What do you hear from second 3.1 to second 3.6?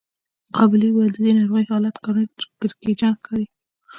ښکاري.